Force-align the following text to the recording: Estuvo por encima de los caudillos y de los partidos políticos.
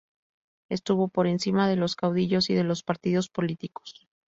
Estuvo 0.69 1.09
por 1.09 1.27
encima 1.27 1.69
de 1.69 1.75
los 1.75 1.95
caudillos 1.95 2.49
y 2.49 2.55
de 2.55 2.63
los 2.63 2.81
partidos 2.81 3.29
políticos. 3.29 4.07